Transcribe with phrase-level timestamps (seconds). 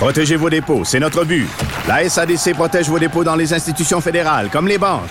[0.00, 1.46] Protégez vos dépôts, c'est notre but.
[1.86, 5.10] La SADC protège vos dépôts dans les institutions fédérales, comme les banques.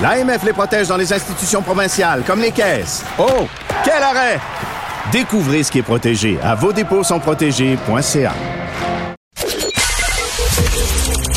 [0.00, 3.04] L'AMF les protège dans les institutions provinciales, comme les caisses.
[3.18, 3.46] Oh,
[3.84, 4.40] quel arrêt!
[5.12, 8.32] Découvrez ce qui est protégé à vos dépôts sont protégés.ca.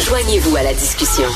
[0.08, 1.28] Joignez-vous à la discussion.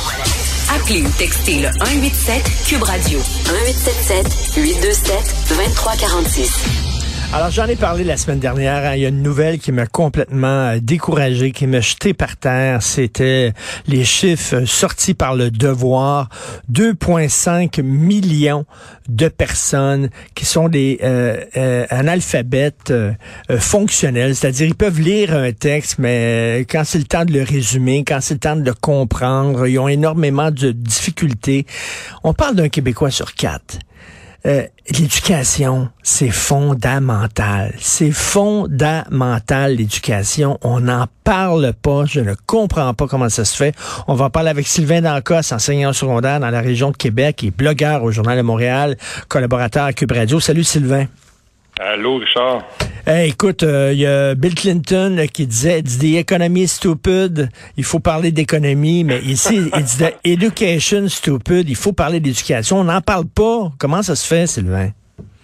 [0.73, 6.87] Appelez ou textez le 187 Cube Radio 1877 827 2346.
[7.34, 8.86] Alors, j'en ai parlé la semaine dernière.
[8.86, 8.95] hein.
[8.95, 12.81] Il y a une nouvelle qui m'a complètement euh, découragé, qui m'a jeté par terre.
[12.81, 13.52] C'était
[13.86, 16.30] les chiffres euh, sortis par le Devoir.
[16.72, 18.66] 2,5 millions
[19.09, 23.11] de personnes qui sont des euh, euh, analphabètes euh,
[23.59, 28.05] fonctionnels, c'est-à-dire ils peuvent lire un texte, mais quand c'est le temps de le résumer,
[28.08, 31.66] quand c'est le temps de le comprendre, ils ont énormément de difficultés.
[32.23, 33.80] On parle d'un Québécois sur quatre.
[34.48, 37.76] Euh, l'éducation, c'est fondamental.
[37.80, 40.58] C'est fondamental, l'éducation.
[40.62, 42.06] On n'en parle pas.
[42.06, 43.76] Je ne comprends pas comment ça se fait.
[44.08, 47.52] On va en parler avec Sylvain Dancos, enseignant secondaire dans la région de Québec et
[47.52, 48.95] blogueur au Journal de Montréal,
[49.28, 50.39] collaborateur à Cube Radio.
[50.39, 51.08] Salut Sylvain.
[51.80, 52.64] Allô, Richard?
[53.08, 57.50] Écoute, il y a Bill Clinton là, qui disait, the economy stupid.
[57.78, 61.70] Il faut parler d'économie, mais ici, il dit the education stupid.
[61.70, 62.80] Il faut parler d'éducation.
[62.80, 63.72] On n'en parle pas.
[63.78, 64.89] Comment ça se fait, Sylvain?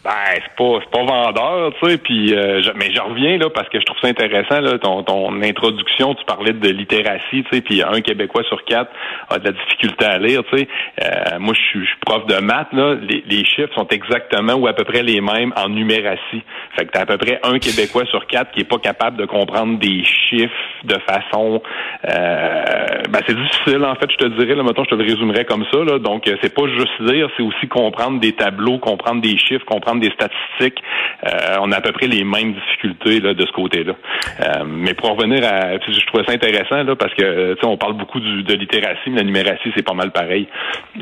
[0.04, 3.70] Ben, c'est pas pas vendeur, tu sais, puis euh, je- mais je reviens là parce
[3.70, 7.62] que je trouve ça intéressant là ton ton introduction, tu parlais de littératie, tu sais,
[7.62, 8.92] puis un Québécois sur quatre
[9.30, 10.68] a de la difficulté à lire, tu sais.
[11.02, 14.74] Euh, moi je suis prof de maths là, les, les chiffres sont exactement ou à
[14.74, 16.44] peu près les mêmes en numératie.
[16.78, 19.26] Fait que t'as à peu près un Québécois sur quatre qui est pas capable de
[19.26, 20.52] comprendre des chiffres
[20.84, 21.62] de façon
[22.10, 22.66] euh,
[23.10, 25.64] ben c'est difficile en fait, je te dirais là mettons je te le résumerais comme
[25.72, 25.98] ça là.
[25.98, 29.93] Donc euh, c'est pas juste lire, c'est aussi comprendre des tableaux, comprendre des chiffres, comprendre
[30.00, 30.82] des statistiques.
[31.26, 33.94] Euh, on a à peu près les mêmes difficultés là, de ce côté-là.
[34.42, 38.20] Euh, mais pour revenir à, je trouvais ça intéressant là parce que on parle beaucoup
[38.20, 40.48] du, de littératie, mais la numératie c'est pas mal pareil.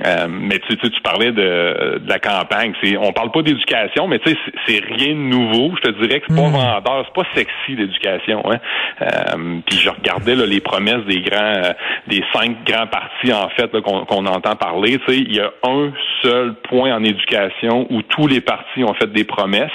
[0.05, 4.31] Euh, mais tu, parlais de, de la campagne, c'est on parle pas d'éducation, mais tu
[4.31, 4.37] sais
[4.67, 5.73] c'est- rien de nouveau.
[5.77, 8.43] Je te dirais que c'est pas vendeur, c'est pas sexy l'éducation.
[8.51, 8.59] Hein?
[9.65, 11.73] Puis je regardais là, les promesses des grands,
[12.07, 14.99] des cinq grands partis en fait qu'on qu'on entend parler.
[14.99, 15.91] Tu sais, il y a un
[16.21, 19.69] seul point en éducation où tous les partis ont fait des promesses.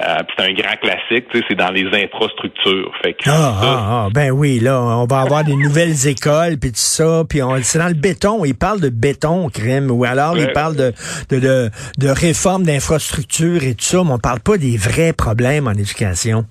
[0.00, 2.90] Euh, c'est un grand classique, tu sais, c'est dans les infrastructures.
[3.04, 6.56] Fait que Ah, ça, ah, ah, ben oui, là, on va avoir des nouvelles écoles,
[6.58, 8.44] puis tout ça, puis on- c'est dans le béton.
[8.44, 10.52] Il parle de béton, crème, ou alors il Ouais.
[10.52, 10.92] parle de,
[11.30, 15.68] de, de, de réforme d'infrastructures et tout ça, mais on parle pas des vrais problèmes
[15.68, 16.46] en éducation.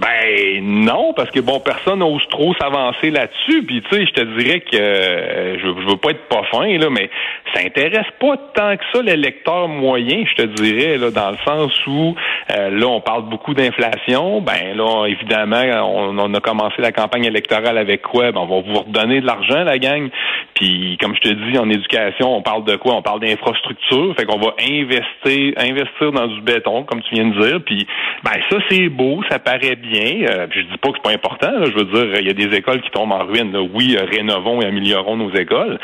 [0.00, 0.06] Ben
[0.62, 3.62] non, parce que bon, personne n'ose trop s'avancer là-dessus.
[3.64, 6.66] Puis tu sais, je te dirais que euh, je, je veux pas être pas fin
[6.78, 7.10] là, mais
[7.54, 11.36] ça intéresse pas tant que ça les lecteurs moyens, je te dirais là, dans le
[11.44, 12.14] sens où
[12.56, 14.40] euh, là on parle beaucoup d'inflation.
[14.40, 18.32] Ben là, évidemment, on, on a commencé la campagne électorale avec quoi?
[18.32, 20.08] Ben on va vous redonner de l'argent, la gang.
[20.54, 22.94] Puis comme je te dis, en éducation, on parle de quoi?
[22.94, 24.14] On parle d'infrastructure.
[24.16, 27.60] Fait qu'on va investir, investir dans du béton, comme tu viens de dire.
[27.64, 27.86] Puis
[28.24, 30.25] ben ça c'est beau, ça paraît bien.
[30.26, 31.50] Euh, je dis pas que c'est pas important.
[31.52, 31.66] là.
[31.66, 33.52] Je veux dire, il y a des écoles qui tombent en ruine.
[33.52, 33.60] là.
[33.62, 35.78] Oui, euh, rénovons et améliorons nos écoles.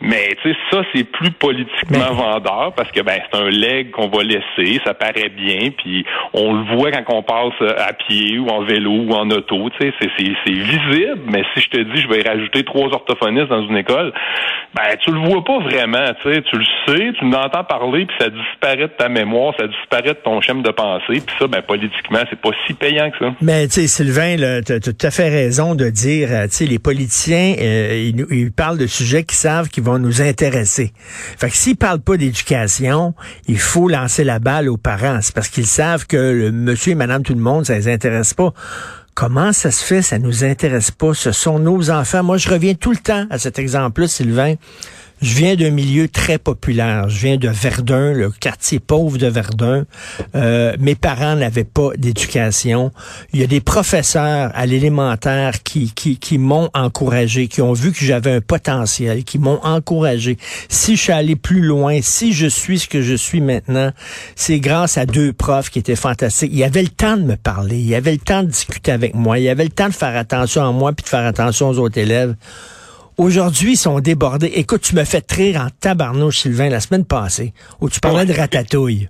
[0.00, 4.08] Mais tu sais, ça c'est plus politiquement vendeur parce que ben c'est un leg qu'on
[4.08, 4.80] va laisser.
[4.84, 5.70] Ça paraît bien.
[5.76, 9.28] Puis on le voit quand on passe euh, à pied ou en vélo ou en
[9.30, 9.70] auto.
[9.70, 11.20] Tu sais, c'est c'est c'est visible.
[11.26, 14.12] Mais si je te dis, je vais y rajouter trois orthophonistes dans une école,
[14.74, 16.06] ben tu le vois pas vraiment.
[16.22, 19.66] Tu sais, tu le sais, tu l'entends parler, puis ça disparaît de ta mémoire, ça
[19.66, 21.22] disparaît de ton schéma de pensée.
[21.26, 23.34] Puis ça, ben politiquement, c'est pas si payant que ça.
[23.40, 26.66] Mais tu sais, Sylvain, tu as tout à fait raison de dire, euh, tu sais,
[26.66, 30.92] les politiciens, euh, ils, parlent de sujets qu'ils savent qui vont nous intéresser.
[31.38, 33.14] Fait que s'ils parlent pas d'éducation,
[33.46, 35.20] il faut lancer la balle aux parents.
[35.22, 38.34] C'est parce qu'ils savent que le monsieur et madame tout le monde, ça les intéresse
[38.34, 38.52] pas.
[39.14, 41.12] Comment ça se fait, ça nous intéresse pas?
[41.12, 42.22] Ce sont nos enfants.
[42.22, 44.54] Moi, je reviens tout le temps à cet exemple-là, Sylvain.
[45.20, 47.08] Je viens d'un milieu très populaire.
[47.08, 49.84] Je viens de Verdun, le quartier pauvre de Verdun.
[50.36, 52.92] Euh, mes parents n'avaient pas d'éducation.
[53.32, 57.90] Il y a des professeurs à l'élémentaire qui, qui, qui m'ont encouragé, qui ont vu
[57.90, 60.38] que j'avais un potentiel, qui m'ont encouragé.
[60.68, 63.90] Si je suis allé plus loin, si je suis ce que je suis maintenant,
[64.36, 66.50] c'est grâce à deux profs qui étaient fantastiques.
[66.52, 68.92] Il y avait le temps de me parler, il y avait le temps de discuter
[68.92, 71.26] avec moi, il y avait le temps de faire attention à moi puis de faire
[71.26, 72.36] attention aux autres élèves.
[73.18, 74.52] Aujourd'hui, ils sont débordés.
[74.54, 78.32] Écoute, tu me fais rire en tabarnouche, Sylvain, la semaine passée, où tu parlais de
[78.32, 79.08] ratatouille.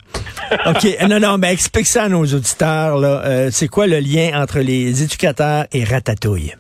[0.67, 2.97] OK, non, non, mais explique ça à nos auditeurs.
[2.99, 3.23] là.
[3.27, 6.55] Euh, c'est quoi le lien entre les éducateurs et ratatouille?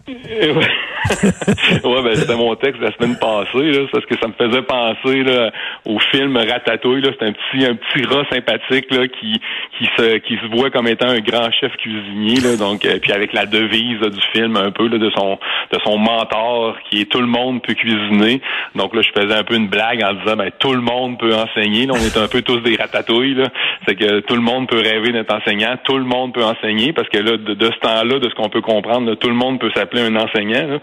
[1.84, 5.22] Ouais, ben c'était mon texte la semaine passée, là, parce que ça me faisait penser
[5.22, 5.50] là,
[5.84, 7.02] au film Ratatouille.
[7.02, 9.40] Là, c'est un petit un petit rat sympathique là, qui
[9.78, 12.40] qui se qui se voit comme étant un grand chef cuisinier.
[12.40, 15.38] Là, donc euh, puis avec la devise du film un peu là, de son
[15.72, 18.40] de son mentor qui est tout le monde peut cuisiner.
[18.74, 21.34] Donc là, je faisais un peu une blague en disant ben tout le monde peut
[21.34, 21.86] enseigner.
[21.86, 23.34] Là, on est un peu tous des ratatouilles.
[23.34, 23.48] Là.
[23.86, 27.08] C'est que tout le monde peut rêver d'être enseignant, tout le monde peut enseigner parce
[27.08, 29.70] que là, de, de ce temps-là, de ce qu'on peut comprendre, tout le monde peut
[29.74, 30.66] s'appeler un enseignant.
[30.66, 30.78] Là.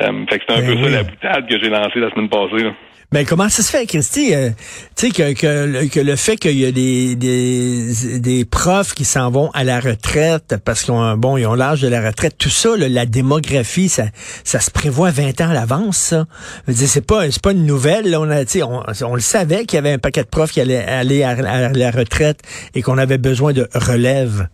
[0.00, 0.84] Euh, fait que c'est un Ben peu oui.
[0.84, 2.64] ça la boutade que j'ai lancée la semaine passée.
[2.64, 2.70] Là.
[3.12, 4.34] Mais comment ça se fait, Christy?
[4.34, 4.50] euh,
[4.96, 8.94] tu sais, que, que, le- que le fait qu'il y a des, des, des profs
[8.94, 12.04] qui s'en vont à la retraite parce qu'ils ont, bon, ils ont l'âge de la
[12.04, 14.06] retraite, tout ça, là, la démographie, ça,
[14.42, 16.26] ça se prévoit 20 ans à l'avance, ça.
[16.68, 18.20] C'est pas, c'est pas une nouvelle, là.
[18.20, 20.50] On a, tu sais, on, on le savait qu'il y avait un paquet de profs
[20.50, 22.40] qui allaient aller à, à la retraite
[22.74, 24.48] et qu'on avait besoin de relève.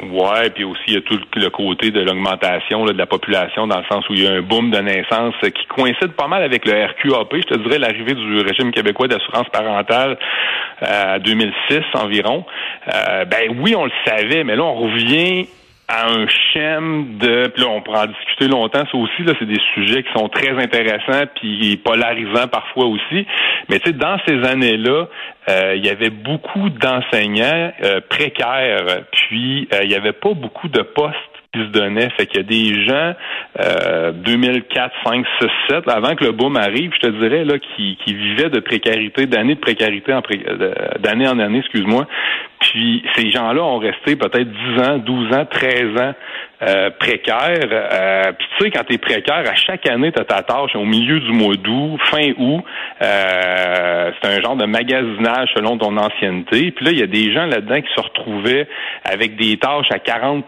[0.00, 3.78] Ouais, puis aussi il y a tout le côté de l'augmentation de la population dans
[3.78, 6.44] le sens où il y a un boom de naissance euh, qui coïncide pas mal
[6.44, 7.34] avec le RQAP.
[7.34, 10.16] Je te dirais l'arrivée du régime québécois d'assurance parentale
[10.82, 12.44] euh, à 2006 environ.
[12.94, 15.48] Euh, ben oui, on le savait, mais là on revient
[15.88, 19.46] à un schème de puis là on pourra en discuter longtemps ça aussi là c'est
[19.48, 23.26] des sujets qui sont très intéressants puis polarisants parfois aussi
[23.70, 25.06] mais tu sais dans ces années là
[25.74, 30.82] il y avait beaucoup d'enseignants euh, précaires puis euh, il y avait pas beaucoup de
[30.82, 31.16] postes
[31.54, 32.10] qui se donnaient.
[32.10, 33.14] Fait qu'il y a des gens,
[33.60, 37.58] euh, 2004, 5, 6, 7, là, avant que le boom arrive, je te dirais, là,
[37.58, 40.44] qui, qui vivaient de précarité, d'années de précarité, en pré-
[41.00, 42.06] d'année en année, excuse-moi.
[42.60, 46.14] Puis ces gens-là ont resté peut-être 10 ans, 12 ans, 13 ans
[46.62, 47.68] euh, précaires.
[47.70, 50.74] Euh, puis tu sais, quand tu es précaire, à chaque année, tu as ta tâche
[50.74, 52.64] au milieu du mois d'août, fin août.
[53.00, 56.70] Euh, c'est un genre de magasinage selon ton ancienneté.
[56.72, 58.66] Puis là, il y a des gens là-dedans qui se retrouvaient
[59.04, 60.42] avec des tâches à 40%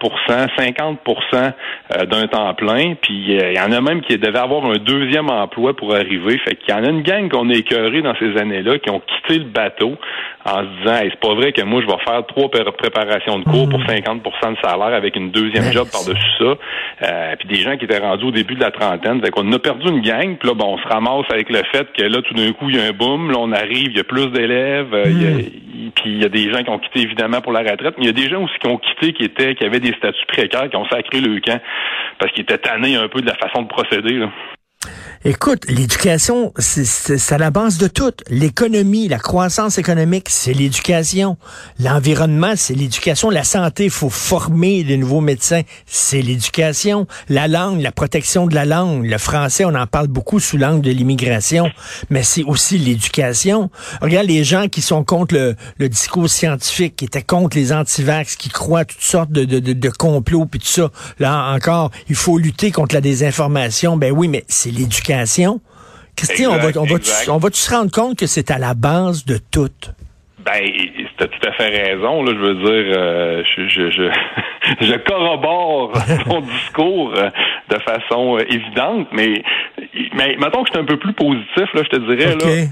[0.58, 1.52] 50%
[1.96, 2.94] euh, d'un temps plein.
[3.00, 6.38] Puis euh, il y en a même qui devaient avoir un deuxième emploi pour arriver.
[6.38, 9.00] Fait qu'il y en a une gang qu'on a écœuré dans ces années-là qui ont
[9.00, 9.96] quitté le bateau
[10.44, 13.38] en se disant hey, c'est pas vrai que moi je vais faire trois pré- préparations
[13.38, 16.54] de cours pour 50% de salaire avec une deuxième job par-dessus ça.
[17.02, 19.20] Euh, puis des gens qui étaient rendus au début de la trentaine.
[19.22, 21.86] Fait qu'on a perdu une gang, puis là, bon, on se ramasse avec le fait
[21.92, 24.00] que là, tout d'un coup, il y a un boom, là, on arrive, il y
[24.00, 26.70] a plus d'élèves, euh, il y a- il- puis il y a des gens qui
[26.70, 28.76] ont quitté évidemment pour la retraite, mais il y a des gens aussi qui ont
[28.78, 31.60] quitté, qui étaient, qui avaient des statuts précaires, qui ont sacré le camp
[32.18, 34.14] parce qu'ils étaient tannés un peu de la façon de procéder.
[34.14, 34.30] Là.
[35.22, 38.10] Écoute, l'éducation, c'est- à la base de tout.
[38.30, 41.36] L'économie, la croissance économique, c'est l'éducation.
[41.78, 43.28] L'environnement, c'est l'éducation.
[43.28, 47.06] La santé, il faut former de nouveaux médecins, c'est l'éducation.
[47.28, 49.04] La langue, la protection de la langue.
[49.04, 51.70] Le français, on en parle beaucoup sous l'angle de l'immigration,
[52.08, 53.70] mais c'est aussi l'éducation.
[54.00, 58.36] Regarde les gens qui sont contre le, le discours scientifique, qui étaient contre les antivax,
[58.36, 60.90] qui croient à toutes sortes de, de, de, de complots, puis tout ça.
[61.18, 63.98] Là encore, il faut lutter contre la désinformation.
[63.98, 65.09] Ben oui, mais c'est l'éducation.
[66.16, 67.28] Christian, on va, on va, exact.
[67.30, 69.70] on va se rendre compte que c'est à la base de tout?
[70.44, 70.62] Ben,
[71.16, 72.22] t'as tout à fait raison.
[72.22, 74.10] Là, je veux dire, euh, je, je, je,
[74.80, 75.92] je corrobore
[76.26, 77.30] ton discours euh,
[77.70, 79.42] de façon euh, évidente, mais,
[80.14, 82.66] mais mettons que je suis un peu plus positif, là, je te dirais, là,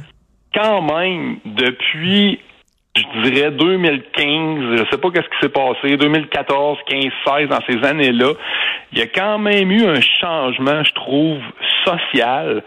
[0.55, 2.41] quand même, depuis,
[2.99, 7.87] je dirais 2015, je sais pas qu'est-ce qui s'est passé, 2014, 15, 16, dans ces
[7.87, 8.33] années-là,
[8.93, 11.39] il y a quand même eu un changement, je trouve,
[11.85, 12.63] social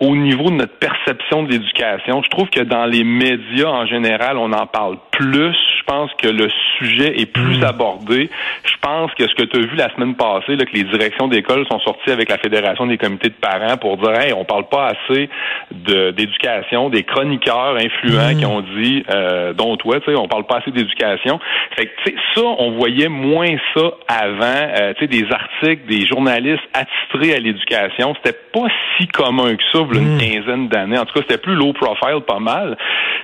[0.00, 2.22] au niveau de notre perception de l'éducation.
[2.22, 5.54] Je trouve que dans les médias en général, on en parle plus.
[5.78, 6.48] Je pense que le
[6.78, 8.30] sujet est plus abordé.
[8.64, 11.28] Je pense que ce que tu as vu la semaine passée, là, que les directions
[11.28, 14.68] d'école sont sorties avec la Fédération des comités de parents pour dire hey, on parle
[14.68, 15.28] pas assez
[15.72, 20.44] de- d'éducation, des chroniqueurs influents qui ont dit euh, dont toi, tu sais, on parle
[20.44, 21.40] pas assez d'éducation.
[21.76, 24.42] Fait que tu sais, ça, on voyait moins ça avant.
[24.80, 28.66] Euh, tu sais, des articles, des journalistes attitrés à l'éducation, c'était pas
[28.98, 30.98] si commun que ça, une quinzaine d'années.
[30.98, 32.76] En tout cas, c'était plus low profile, pas mal.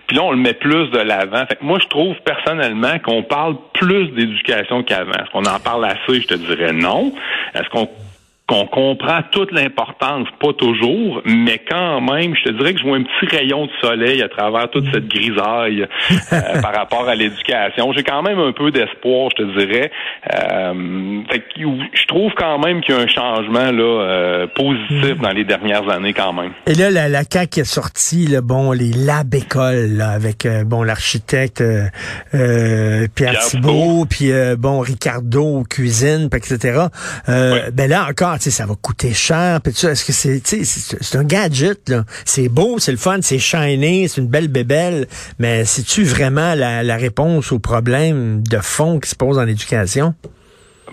[0.07, 1.45] Puis là, on le met plus de l'avant.
[1.47, 5.13] Fait que moi, je trouve personnellement qu'on parle plus d'éducation qu'avant.
[5.13, 6.21] Est-ce qu'on en parle assez?
[6.21, 7.13] Je te dirais non.
[7.55, 7.89] Est-ce qu'on
[8.51, 12.97] qu'on comprend toute l'importance, pas toujours, mais quand même, je te dirais que je vois
[12.97, 15.87] un petit rayon de soleil à travers toute cette grisaille
[16.33, 17.93] euh, par rapport à l'éducation.
[17.93, 19.93] J'ai quand même un peu d'espoir, je te dirais.
[20.35, 25.45] Euh, je trouve quand même qu'il y a un changement là euh, positif dans les
[25.45, 26.51] dernières années quand même.
[26.67, 31.63] Et là, la, la CAQ a sorti le bon les lab écoles avec bon l'architecte
[32.33, 36.87] Pierre, Thibault, puis bon Ricardo cuisine, etc.
[37.29, 39.61] Ben là encore ça va coûter cher.
[39.67, 41.93] Est-ce que c'est, c'est un gadget.
[42.25, 45.07] C'est beau, c'est le fun, c'est shiny, c'est une belle bébelle,
[45.39, 50.15] mais c'est-tu vraiment la, réponse au problème de fond qui se pose dans l'éducation?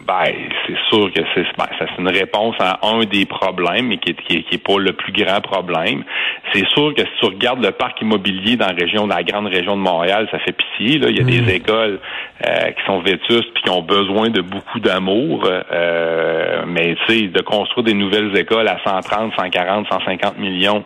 [0.07, 0.31] Ben,
[0.65, 4.43] c'est sûr que c'est ben, c'est une réponse à un des problèmes, mais qui est,
[4.43, 6.05] qui, pas le plus grand problème.
[6.53, 9.47] C'est sûr que si tu regardes le parc immobilier dans la région, dans la grande
[9.47, 10.99] région de Montréal, ça fait pitié.
[10.99, 11.09] Là.
[11.09, 11.49] Il y a des mm.
[11.49, 11.99] écoles
[12.47, 15.43] euh, qui sont vétustes puis qui ont besoin de beaucoup d'amour.
[15.45, 20.85] Euh, mais tu sais, de construire des nouvelles écoles à 130, 140, 150 millions,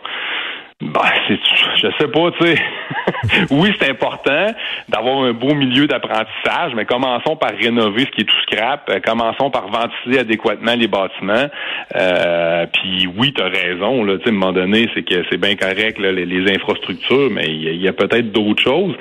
[0.82, 1.38] ben, c'est,
[1.76, 2.56] je sais pas, tu sais.
[3.50, 4.52] oui, c'est important
[4.88, 8.90] d'avoir un beau milieu d'apprentissage, mais commençons par rénover ce qui est tout scrap.
[8.90, 11.46] Euh, commençons par ventiler adéquatement les bâtiments.
[11.94, 15.22] Euh, puis oui, tu as raison, là, tu sais, à un moment donné, c'est que
[15.30, 18.96] c'est bien correct, les, infrastructures, mais il y a peut-être d'autres choses.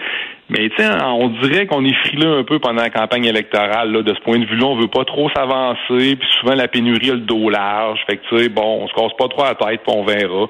[0.51, 3.89] Mais tiens, on dirait qu'on est frileux un peu pendant la campagne électorale.
[3.89, 6.17] Là, de ce point de vue-là, on veut pas trop s'avancer.
[6.17, 8.01] Puis souvent, la pénurie a le dos large.
[8.05, 10.47] Fait que, tu sais, bon, on se casse pas trop la tête, puis on verra.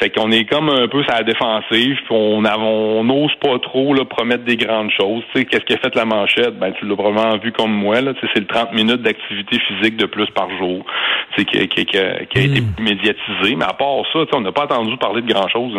[0.00, 1.96] Fait qu'on est comme un peu sur la défensive.
[2.06, 5.22] Puis on n'ose pas trop là, promettre des grandes choses.
[5.34, 6.58] Tu sais, qu'est-ce qui a fait la manchette?
[6.58, 8.00] Ben, tu l'as probablement vu comme moi.
[8.00, 10.86] Là, c'est le 30 minutes d'activité physique de plus par jour
[11.34, 12.82] tu sais, qui, qui, qui, a, été hmm.
[12.82, 13.56] médiatisé.
[13.56, 15.74] Mais à part ça, on n'a pas entendu parler de grand-chose.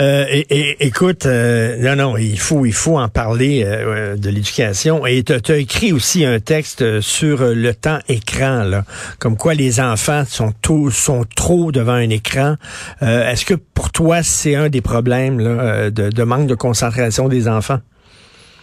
[0.00, 5.06] Euh, écoute, euh, non, non, il faut, il faut en parler euh, de l'éducation.
[5.06, 8.82] Et tu as, écrit aussi un texte sur le temps écran,
[9.18, 10.52] comme quoi les enfants sont,
[10.90, 12.54] sont trop devant un écran.
[13.00, 17.80] Est-ce que pour toi, c'est un des problèmes de, de manque de concentration des enfants?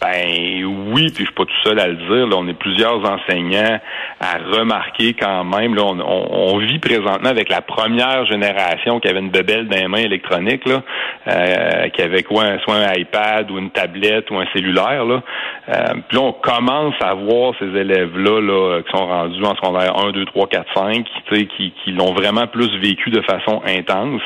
[0.01, 0.45] Ben
[0.96, 2.25] oui, puis je suis pas tout seul à le dire.
[2.25, 3.80] Là, on est plusieurs enseignants
[4.22, 5.75] à remarquer quand même.
[5.75, 9.98] Là, on, vit présentement avec la première génération qui avait une bebelle dans les mains
[9.98, 10.84] électroniques, là,
[11.28, 15.04] euh, qui avait quoi, soit un iPad ou une tablette ou un cellulaire.
[15.04, 15.22] Là.
[15.68, 15.74] Euh,
[16.08, 20.12] puis là, on commence à voir ces élèves-là là, qui sont rendus en secondaire 1,
[20.14, 24.22] 2, 3, 4, 5, qui, qui l'ont vraiment plus vécu de façon intense.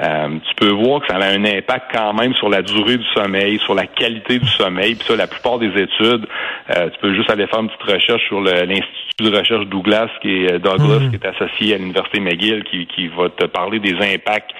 [0.00, 3.06] Euh, tu peux voir que ça a un impact quand même sur la durée du
[3.14, 4.96] sommeil, sur la qualité du sommeil.
[4.96, 8.24] Puis ça, la plupart des études, euh, tu peux juste aller faire une petite recherche
[8.26, 11.10] sur l'Institut de recherche Douglas, qui est Douglas, mmh.
[11.10, 14.52] qui est associé à l'Université McGill, qui, qui va te parler des impacts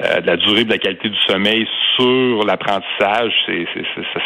[0.00, 3.66] euh, de la durée de la qualité du sommeil sur l'apprentissage, c'est,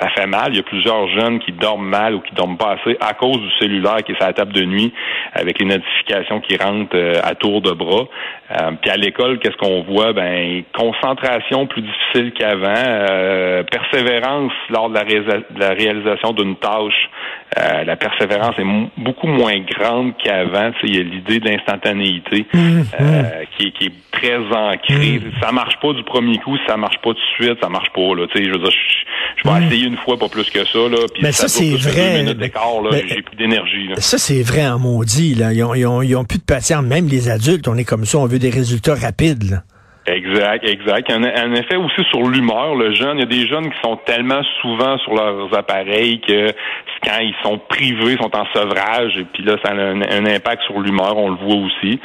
[0.01, 0.49] ça fait mal.
[0.49, 3.39] Il y a plusieurs jeunes qui dorment mal ou qui dorment pas assez à cause
[3.39, 4.93] du cellulaire qui est sur la table de nuit
[5.35, 8.09] avec les notifications qui rentrent euh, à tour de bras.
[8.51, 10.13] Euh, puis à l'école, qu'est-ce qu'on voit?
[10.15, 17.11] Ben concentration plus difficile qu'avant, persévérance lors de la, de la réalisation d'une tâche.
[17.85, 20.71] La persévérance est beaucoup moins grande qu'avant.
[20.83, 22.85] Il y a l'idée de l'instantanéité mmh, mmh.
[23.57, 25.19] qui, qui, est très ancrée.
[25.19, 25.41] Mmh.
[25.41, 28.15] Ça marche pas du premier coup, ça marche pas tout de suite, ça marche pas.
[28.15, 28.27] Là.
[28.33, 28.71] Tu sais, je veux dire,
[29.37, 29.63] je, vais hmm.
[29.65, 30.79] essayer une fois, pas plus que ça.
[30.79, 32.25] Là, puis mais ça, c'est vrai.
[33.07, 33.91] j'ai plus d'énergie.
[33.99, 35.35] Ça, c'est vrai en maudit.
[35.35, 35.53] Là.
[35.53, 36.85] Ils, ont, ils, ont, ils ont plus de patience.
[36.85, 39.51] Même les adultes, on est comme ça, on veut des résultats rapides.
[39.51, 39.63] Là.
[40.29, 41.11] Exact, exact.
[41.11, 42.75] Un, un, effet aussi sur l'humeur.
[42.75, 46.53] Le jeune, il y a des jeunes qui sont tellement souvent sur leurs appareils que
[47.03, 50.81] quand ils sont privés, sont en sevrage, et puis là, ça a un, impact sur
[50.81, 51.99] l'humeur, on le voit aussi.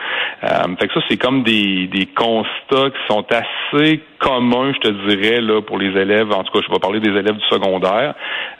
[0.43, 5.09] Euh, fait que ça, c'est comme des, des constats qui sont assez communs, je te
[5.09, 6.31] dirais, là, pour les élèves.
[6.31, 8.15] En tout cas, je vais parler des élèves du secondaire.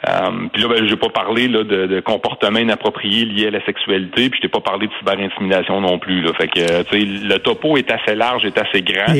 [0.08, 3.50] Euh, puis là, ben, je vais pas parler là, de, de comportements inappropriés liés à
[3.50, 6.22] la sexualité, puis je t'ai pas parlé de cyberintimidation non plus.
[6.22, 6.32] Là.
[6.34, 9.14] Fait que, tu sais, le topo est assez large, est assez grand.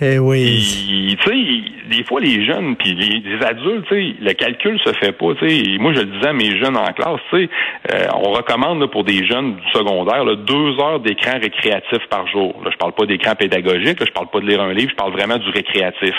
[0.00, 1.16] Et eh oui.
[1.20, 5.12] Tu sais, des fois, les jeunes, puis les, adultes, tu sais, le calcul se fait
[5.12, 5.78] pas, tu sais.
[5.78, 7.50] Moi, je le disais à mes jeunes en classe, tu sais,
[7.94, 12.60] euh, on recommande pour des jeunes du secondaire deux heures d'écran récréatif par jour.
[12.64, 14.96] Là, je parle pas d'écran pédagogique, là, je parle pas de lire un livre, je
[14.96, 16.14] parle vraiment du récréatif.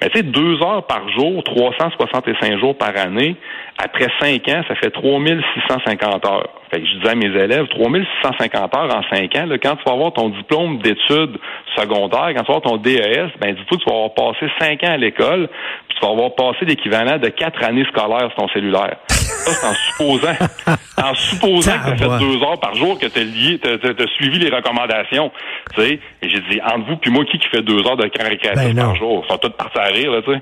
[0.00, 3.36] Mais tu sais, deux heures par jour, 365 jours par année,
[3.78, 6.48] après cinq ans, ça fait 3650 heures.
[6.70, 9.84] Fait que je disais à mes élèves, 3650 heures en cinq ans, là, quand tu
[9.84, 11.38] vas avoir ton diplôme d'études
[11.76, 14.82] secondaires, quand tu vas avoir ton DES, ben dis-toi que tu vas avoir passé cinq
[14.84, 15.48] ans à l'école,
[15.88, 18.96] puis tu vas avoir passé l'équivalent de quatre années scolaires sur ton cellulaire.
[19.22, 20.34] Ça, c'est en supposant,
[21.02, 24.06] en supposant que tu as fait deux heures par jour, que tu as, lié, t'as,
[24.16, 25.30] suivi les recommandations.
[25.74, 28.06] Tu sais, et j'ai dit, entre vous puis moi, qui qui fait deux heures de
[28.08, 29.24] camp récréatif ben par jour?
[29.24, 30.40] Ils sont tous partis à rire, là, tu sais.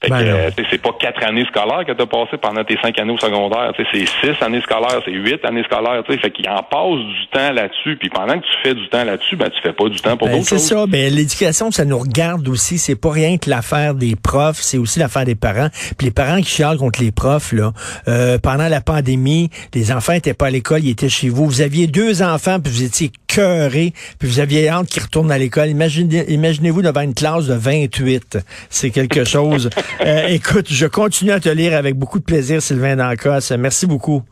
[0.00, 2.96] Fait Ben euh, c'est pas quatre années scolaires que tu as passé pendant tes cinq
[3.00, 3.72] années au secondaire.
[3.76, 6.04] C'est six années scolaires, c'est huit années scolaires.
[6.06, 6.18] tu sais.
[6.20, 7.96] Fait qu'il en passe du temps là-dessus.
[7.98, 10.28] Puis pendant que tu fais du temps là-dessus, ben tu fais pas du temps pour
[10.28, 10.68] Ben, d'autres c'est choses.
[10.68, 10.86] ça.
[10.86, 12.78] Ben, l'éducation, ça nous regarde aussi.
[12.78, 15.68] C'est pas rien que l'affaire des profs, c'est aussi l'affaire des parents.
[15.98, 17.72] Puis les parents qui chialent contre les profs, là,
[18.06, 21.46] euh, pendant la pandémie, les enfants étaient pas à l'école, ils étaient chez vous.
[21.46, 25.38] Vous aviez deux enfants, puis vous étiez cœurés, puis vous aviez hâte qu'ils retournent à
[25.38, 25.68] l'école.
[25.68, 28.38] Imaginez, imaginez-vous devant une classe de 28.
[28.70, 29.70] C'est quelque chose.
[30.00, 33.52] Euh, écoute, je continue à te lire avec beaucoup de plaisir, Sylvain Dancos.
[33.58, 34.22] Merci beaucoup.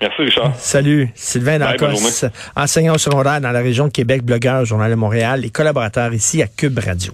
[0.00, 0.54] Merci, Richard.
[0.58, 4.96] Salut, Sylvain Bye, bonne Dancos, enseignant secondaire dans la région de Québec, blogueur, Journal de
[4.96, 7.12] Montréal et collaborateur ici à Cube Radio.